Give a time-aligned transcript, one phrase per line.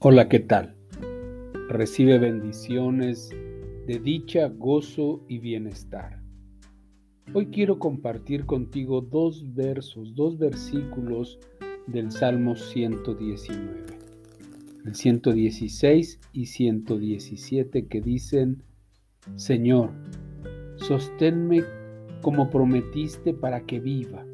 [0.00, 0.76] Hola, ¿qué tal?
[1.68, 3.30] Recibe bendiciones
[3.84, 6.22] de dicha, gozo y bienestar.
[7.34, 11.40] Hoy quiero compartir contigo dos versos, dos versículos
[11.88, 13.86] del Salmo 119,
[14.84, 18.62] el 116 y 117 que dicen,
[19.34, 19.90] Señor,
[20.76, 21.64] sosténme
[22.22, 24.24] como prometiste para que viva.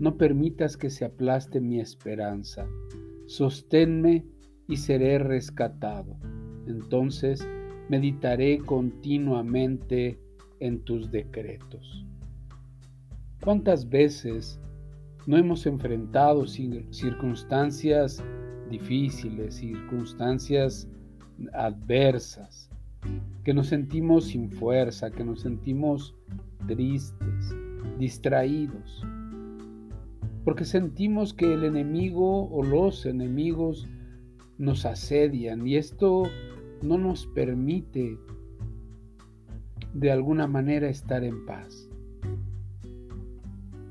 [0.00, 2.66] No permitas que se aplaste mi esperanza.
[3.26, 4.24] Sosténme
[4.68, 6.16] y seré rescatado.
[6.66, 7.46] Entonces
[7.88, 10.18] meditaré continuamente
[10.60, 12.04] en tus decretos.
[13.42, 14.58] ¿Cuántas veces
[15.26, 18.22] no hemos enfrentado circunstancias
[18.70, 20.88] difíciles, circunstancias
[21.52, 22.68] adversas,
[23.44, 26.14] que nos sentimos sin fuerza, que nos sentimos
[26.66, 27.54] tristes,
[27.98, 29.04] distraídos?
[30.44, 33.86] Porque sentimos que el enemigo o los enemigos
[34.58, 36.24] nos asedian y esto
[36.82, 38.18] no nos permite
[39.94, 41.88] de alguna manera estar en paz.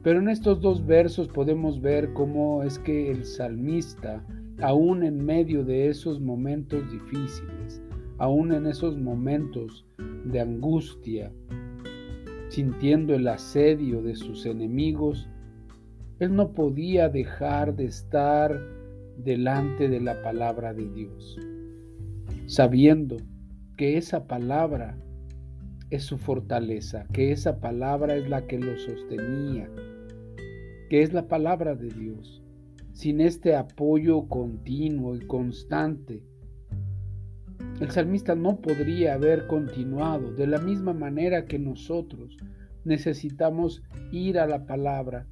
[0.04, 4.24] Pero en estos dos versos podemos ver cómo es que el salmista,
[4.62, 7.82] aún en medio de esos momentos difíciles,
[8.20, 9.84] aún en esos momentos
[10.26, 11.32] de angustia,
[12.50, 15.28] sintiendo el asedio de sus enemigos,
[16.20, 18.62] él no podía dejar de estar
[19.18, 21.38] delante de la palabra de Dios,
[22.48, 23.18] sabiendo
[23.78, 24.98] que esa palabra
[25.90, 29.70] es su fortaleza, que esa palabra es la que lo sostenía,
[30.90, 32.42] que es la palabra de Dios.
[32.94, 36.24] Sin este apoyo continuo y constante,
[37.82, 42.38] el salmista no podría haber continuado de la misma manera que nosotros
[42.86, 45.28] necesitamos ir a la palabra,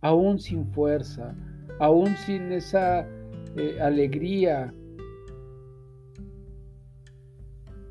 [0.00, 1.36] aún sin fuerza,
[1.78, 3.06] aún sin esa
[3.56, 4.74] eh, alegría,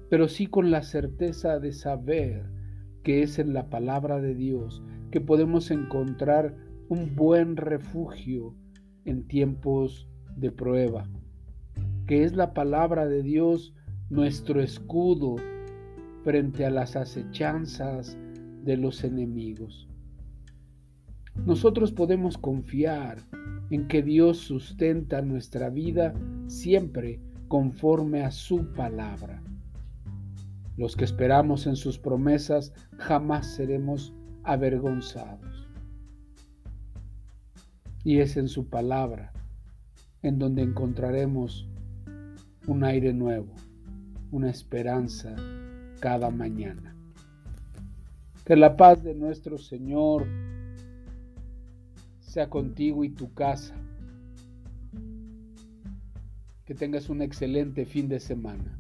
[0.10, 2.50] pero sí con la certeza de saber
[3.04, 6.56] que es en la palabra de Dios que podemos encontrar
[6.90, 8.56] un buen refugio
[9.06, 11.08] en tiempos de prueba,
[12.08, 13.74] que es la palabra de Dios
[14.10, 15.36] nuestro escudo
[16.24, 18.18] frente a las acechanzas
[18.64, 19.88] de los enemigos.
[21.46, 23.20] Nosotros podemos confiar
[23.72, 26.14] en que Dios sustenta nuestra vida
[26.48, 29.42] siempre conforme a su palabra.
[30.78, 35.70] Los que esperamos en sus promesas jamás seremos avergonzados.
[38.04, 39.32] Y es en su palabra
[40.22, 41.68] en donde encontraremos
[42.68, 43.54] un aire nuevo,
[44.32, 45.36] una esperanza
[46.00, 46.96] cada mañana.
[48.46, 50.26] Que la paz de nuestro Señor
[52.32, 53.76] sea contigo y tu casa.
[56.64, 58.80] Que tengas un excelente fin de semana.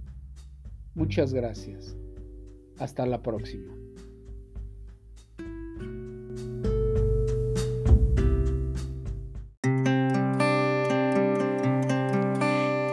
[0.95, 1.97] Muchas gracias.
[2.79, 3.73] Hasta la próxima.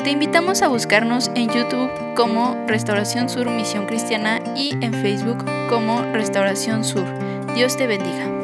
[0.03, 6.03] Te invitamos a buscarnos en YouTube como Restauración Sur Misión Cristiana y en Facebook como
[6.13, 7.07] Restauración Sur.
[7.55, 8.38] Dios te bendiga.